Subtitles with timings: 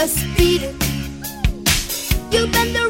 [0.00, 0.76] just beat it.
[2.30, 2.87] You've been the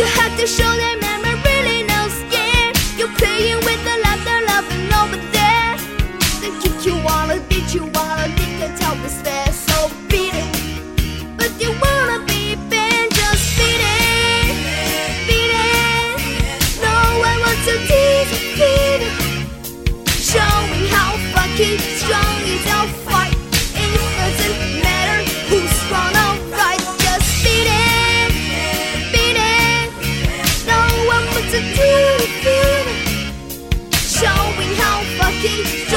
[0.00, 0.99] You have to show them
[35.40, 35.89] King.